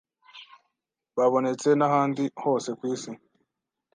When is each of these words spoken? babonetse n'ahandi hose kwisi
babonetse 1.15 1.69
n'ahandi 1.75 2.23
hose 2.43 2.69
kwisi 2.79 3.11